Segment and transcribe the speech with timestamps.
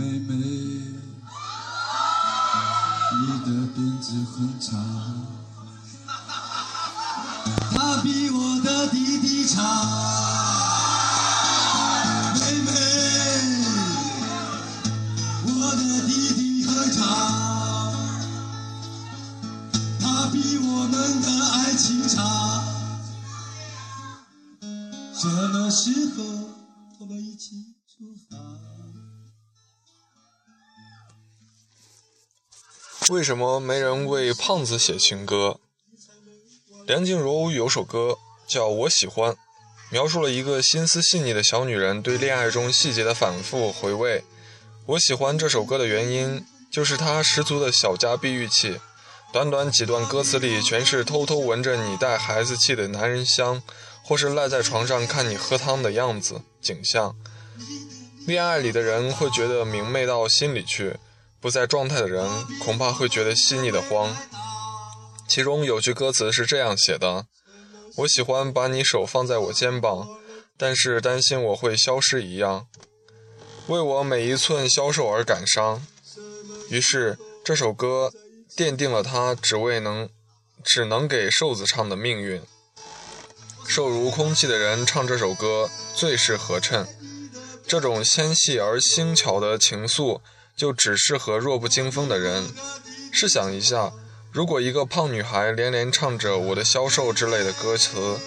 [0.00, 0.34] 妹妹，
[3.20, 4.80] 你的辫子很长，
[7.70, 9.62] 它比我的弟弟长。
[12.34, 12.70] 妹妹，
[15.44, 16.98] 我的弟弟很长，
[20.00, 22.64] 它比我们的爱情长。
[25.12, 26.24] 什么时候
[27.00, 28.38] 我们一起出发？
[33.10, 35.58] 为什么没人为胖子写情歌？
[36.86, 39.32] 梁静茹有首歌叫《我喜欢》，
[39.90, 44.22] 描述了一个心思细腻的小女人对恋爱中细节的反复回味。
[44.86, 48.78] 我喜欢这首歌的原因，就是它十足的小家碧玉气。
[49.32, 53.60] 短短几段歌词里，全是偷偷闻着你带孩子气的男人香，
[54.04, 57.16] 或是赖在床上看你喝汤的样子景象。
[58.24, 60.94] 恋爱里的人会觉得明媚到心里去。
[61.40, 64.14] 不在状态的人恐怕会觉得细腻的慌。
[65.26, 67.26] 其中有句歌词是这样写的
[67.98, 70.06] ：“我喜欢把你手放在我肩膀，
[70.58, 72.66] 但是担心我会消失一样，
[73.68, 75.86] 为我每一寸消瘦而感伤。”
[76.68, 78.12] 于是这首歌
[78.56, 80.08] 奠定了他只为能
[80.62, 82.42] 只能给瘦子唱的命运。
[83.66, 86.86] 瘦如空气的人唱这首歌最是合衬。
[87.66, 90.20] 这种纤细而轻巧的情愫。
[90.60, 92.46] 就只适合弱不禁风的人。
[93.10, 93.94] 试想一下，
[94.30, 98.18] 如果一个胖女孩连连唱着“我的消瘦”之类的歌词，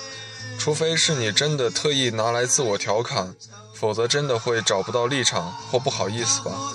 [0.57, 3.35] 除非是你真的特意拿来自我调侃，
[3.75, 6.73] 否则真的会找不到立场或不好意思吧。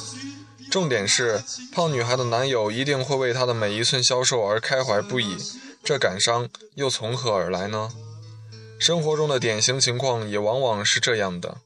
[0.70, 5.36] 重点是，胖女孩的男友一定会为她的每一寸消瘦而开怀不已，
[5.82, 7.90] 这感伤又从何而来呢？
[8.78, 11.56] 生活中的典型情况也往往是这样的：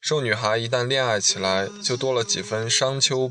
[0.00, 3.30] 瘦女孩一旦恋爱起来，就多了几分商丘。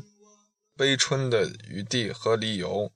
[0.76, 2.90] 悲春的余地和理由，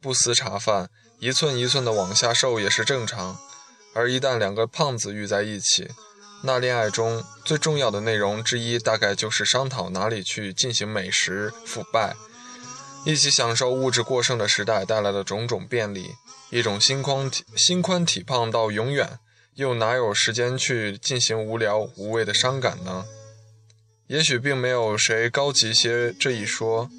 [0.00, 3.38] 不思茶饭，一寸一寸的往下瘦也是正常。
[3.94, 5.88] 而一旦两个胖子遇在一起，
[6.44, 12.14] 那恋爱中最重要的内容之一，大概就是商讨哪里去进行美食腐败，
[13.06, 16.10] 一起享受物质过剩的时代带来的种种便利。
[16.50, 19.18] 一种心宽体心宽体胖到永远，
[19.54, 23.06] 又哪有时间去进行无聊无谓的伤感呢？
[24.06, 26.90] 也许并没有谁高级些这一说。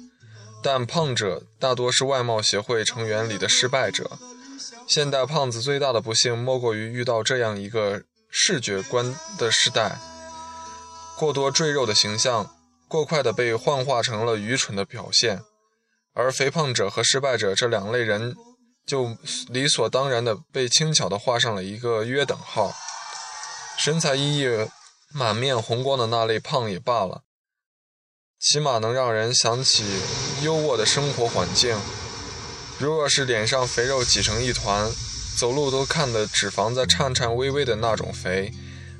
[0.64, 4.12] 但胖者大多是外貌协会成员里的失败者。
[4.88, 9.98] 现代胖子最大的不幸，莫过于遇到这样一个视觉观的时代：
[11.18, 12.50] 过多赘肉的形象，
[12.88, 15.42] 过快的被幻化成了愚蠢的表现。
[16.14, 18.34] 而肥胖者和失败者这两类人，
[18.86, 22.72] 就理所当然的被轻巧的画上了一个约等号。
[23.76, 24.70] 神采奕奕、
[25.12, 27.20] 满面红光的那类胖也罢了。
[28.38, 29.84] 起码能让人想起
[30.42, 31.76] 优渥的生活环境。
[32.78, 34.90] 如果是脸上肥肉挤成一团，
[35.38, 38.52] 走路都看得脂肪在颤颤巍巍的那种肥，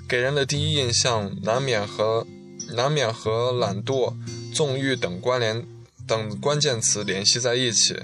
[0.08, 2.26] 给人的第一印象难免和
[2.72, 4.14] 难免和懒惰、
[4.54, 5.66] 纵欲等关联
[6.06, 7.96] 等关键词联系在一起。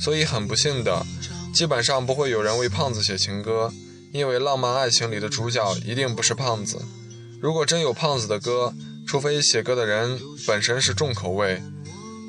[0.00, 1.06] 所以很不幸的，
[1.54, 3.72] 基本上不会有人为胖子写情歌，
[4.12, 6.82] 因为浪漫爱情里的主角一定不是胖子。
[7.40, 8.74] 如果真有胖子的歌，
[9.06, 11.62] 除非写歌的人本身是重口味，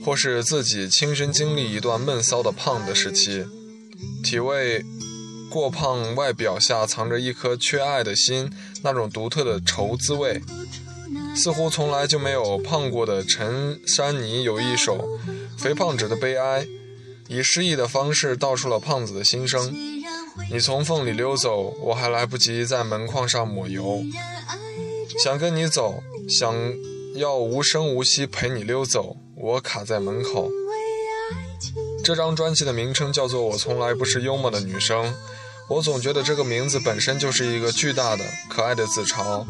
[0.07, 3.45] 或是自己亲身经历一段闷骚的胖的时期，
[4.23, 4.81] 体味
[5.49, 8.49] 过胖外表下藏着一颗缺爱的心
[8.83, 10.41] 那种独特的愁滋味。
[11.35, 14.97] 似乎从来就没有胖过的陈珊妮有一首
[15.61, 16.63] 《肥胖者的悲哀》，
[17.27, 19.75] 以诗意的方式道出了胖子的心声。
[20.49, 24.01] 你从缝里溜走，我还来不及在门框上抹油。
[25.21, 26.55] 想跟你走，想
[27.15, 30.49] 要无声无息陪你溜走，我卡在门口。
[32.03, 35.05] 这张专辑的名称叫做《我从来不是幽默的女生》，
[35.69, 39.45] 我总觉得这个名字本身就是一个巨大的、可爱的自嘲。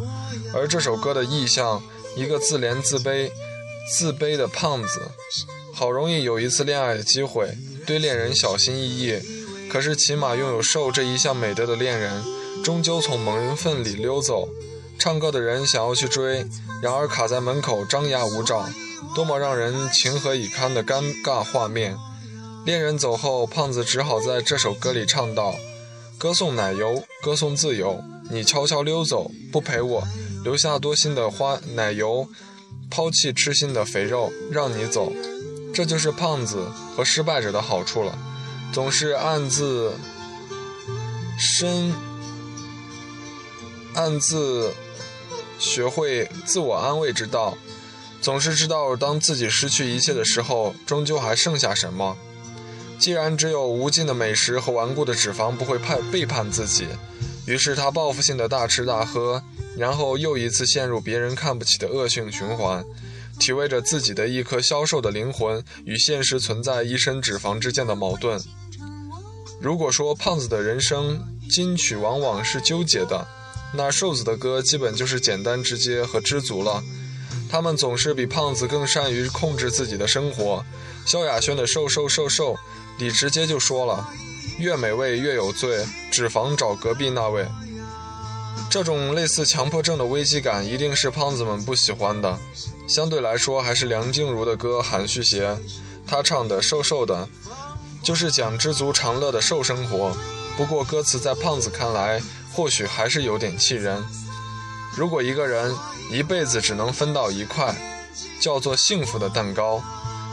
[0.53, 1.81] 而这首歌的意象，
[2.17, 3.31] 一个自怜自卑、
[3.89, 4.99] 自卑的胖子，
[5.73, 9.21] 好容易有一次恋爱的机会，对恋人小心翼翼，
[9.69, 12.23] 可是起码拥有瘦这一项美德的恋人，
[12.61, 14.49] 终究从门缝里溜走。
[14.99, 16.45] 唱歌的人想要去追，
[16.81, 18.67] 然而卡在门口张牙舞爪，
[19.15, 21.97] 多么让人情何以堪的尴尬画面！
[22.65, 25.55] 恋人走后，胖子只好在这首歌里唱道
[26.17, 30.03] ：“歌颂奶油，歌颂自由，你悄悄溜走，不陪我，
[30.43, 32.27] 留下多心的花奶油，
[32.89, 35.11] 抛弃痴心的肥肉，让你走。”
[35.73, 38.17] 这就是胖子和失败者的好处了，
[38.73, 39.93] 总是暗自
[41.37, 41.93] 深
[43.93, 44.73] 暗自。
[45.59, 47.57] 学会自我安慰之道，
[48.21, 52.17] 总是知道当自己失去一切的时候，终究还剩下什么。
[52.99, 56.87] 既然只有无尽的美食和顽固的脂肪不会叛背叛自己，
[57.45, 59.41] 于是他报复性的大吃大喝，
[59.77, 62.83] 然后又一次陷入别人看不起的恶性循环，
[63.39, 68.41] 体味着自己的一颗消瘦的灵魂与现实存在一身脂肪之间的矛盾。
[69.61, 73.27] 如果说胖子的人生金曲往往是纠结的，
[73.75, 76.83] 那瘦子的歌基本就是简单直接和知足了。
[77.49, 80.63] 他们总是比胖子更善于控制自己的生活。
[81.05, 82.57] 萧亚轩的瘦瘦瘦瘦。
[82.99, 84.09] 李直接就说了
[84.57, 87.47] ：“越美味越有罪，脂肪找隔壁那位。”
[88.71, 92.39] 这种类似强迫症的危机感，一定是胖子们不喜欢的。
[92.87, 95.55] 相对来说，还是梁静茹的歌含蓄些。
[96.07, 97.29] 她唱的“瘦瘦的”，
[98.01, 100.17] 就是讲知足常乐的瘦生活。
[100.57, 102.19] 不过歌词在胖子看来，
[102.51, 104.03] 或许还是有点气人。
[104.95, 105.71] 如果一个人
[106.11, 107.75] 一辈子只能分到一块，
[108.39, 109.83] 叫做幸福的蛋糕。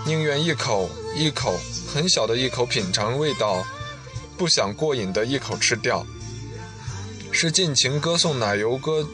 [0.06, 1.59] 宁愿一口一口
[1.93, 3.67] 很小的一口品尝味道，
[4.37, 6.06] 不想过瘾的一口吃掉。
[7.32, 9.09] 是尽情歌颂奶油，歌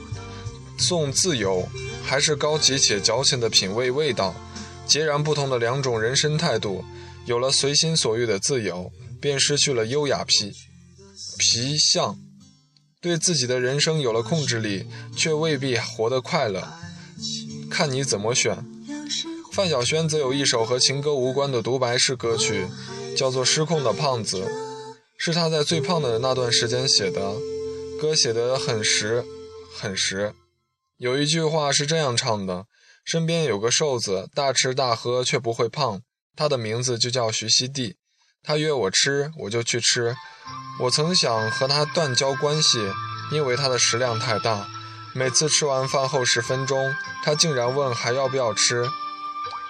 [0.76, 1.66] 颂自由，
[2.04, 4.34] 还是高级且矫情的品味味道？
[4.86, 6.84] 截然不同的两种人生态度。
[7.26, 8.90] 有了随心所欲的自由，
[9.20, 10.52] 便失去了优雅皮
[11.38, 12.18] 皮相。
[13.00, 14.86] 对自己的人生有了控制力，
[15.16, 16.68] 却未必活得快乐。
[17.70, 18.62] 看你怎么选。
[19.52, 22.66] 范晓萱则有一首和情歌无关的独白式歌曲，
[23.16, 24.44] 叫做《失控的胖子》，
[25.16, 27.34] 是她在最胖的那段时间写的。
[28.00, 29.24] 歌写得很实，
[29.76, 30.34] 很实。
[30.98, 32.66] 有一句话是这样唱的：
[33.04, 36.00] 身边有个瘦子，大吃大喝却不会胖，
[36.36, 37.94] 他的名字就叫徐熙娣。
[38.42, 40.16] 他约我吃，我就去吃。
[40.80, 42.90] 我曾想和他断交关系，
[43.30, 44.66] 因为他的食量太大。
[45.12, 48.88] 每次吃完饭后十分钟，他竟然问还要不要吃。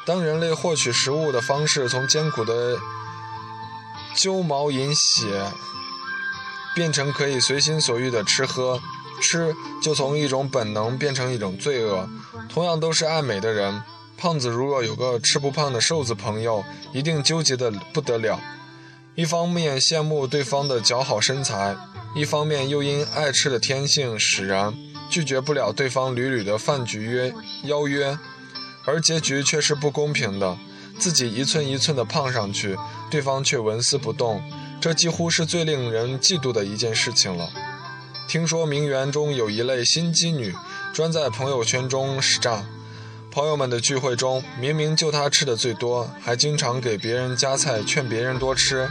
[0.06, 2.78] 当人类获取食物的方式从艰苦的
[4.14, 5.50] 揪毛饮血，
[6.76, 8.80] 变成可以随心所欲的吃喝，
[9.20, 12.08] 吃就从一种本能变成一种罪恶。
[12.48, 13.82] 同样都是爱美的人，
[14.16, 18.38] 胖子如若有个吃不胖的瘦子朋友，一定纠结的不得了。
[19.20, 21.76] 一方面羡慕对方的姣好身材，
[22.16, 24.74] 一方面又因爱吃的天性使然，
[25.10, 27.34] 拒绝不了对方屡屡的饭局约
[27.64, 28.18] 邀约。
[28.86, 30.56] 而结局却是不公平的，
[30.98, 32.74] 自己一寸一寸的胖上去，
[33.10, 34.42] 对方却纹丝不动，
[34.80, 37.50] 这几乎是最令人嫉妒的一件事情了。
[38.26, 40.54] 听说名媛中有一类心机女，
[40.94, 42.64] 专在朋友圈中使诈。
[43.30, 48.88] 朋友们的聚会中，明明就她吃的最多，还经常给别人夹菜，劝别人多吃。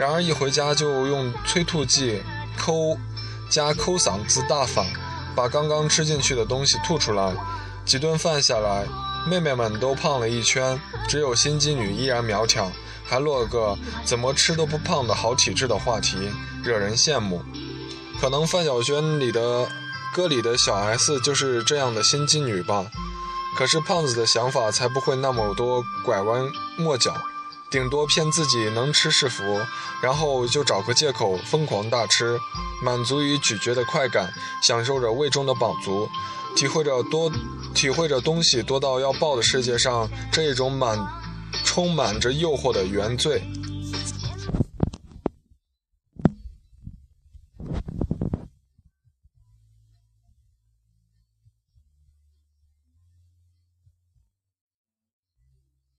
[0.00, 2.22] 然而一回家就用催吐剂
[2.56, 2.96] 抠
[3.50, 4.82] 加抠嗓子大法，
[5.36, 7.34] 把刚刚吃进去的东西吐出来。
[7.84, 8.86] 几顿饭下来。
[9.28, 12.72] 妹妹们都胖了一圈，只有心机女依然苗条，
[13.04, 16.16] 还落个怎么吃都不胖的好体质的话题，
[16.64, 17.42] 惹人羡慕。
[18.18, 19.68] 可能范晓萱里的
[20.14, 22.86] 歌里的小 S 就是这样的心机女吧。
[23.58, 27.14] 可是胖子的想法才不会那么多拐弯抹角，
[27.70, 29.60] 顶多骗自己能吃是福，
[30.02, 32.36] 然后就找个借口疯狂大吃，
[32.82, 34.28] 满足于咀嚼的快感，
[34.60, 36.08] 享受着胃中的饱足。
[36.56, 37.30] 体会着多，
[37.72, 40.98] 体会着东西多到要爆的世界上这一种满，
[41.64, 43.40] 充满着诱惑的原罪。